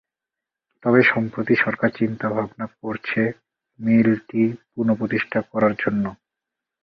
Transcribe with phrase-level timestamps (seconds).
[0.83, 3.21] তবে সম্প্রতি সরকার চিন্তা ভাবনা করছে
[3.79, 4.43] মিলটি
[4.73, 6.05] পুনঃপ্রতিষ্ঠা করার জন্য।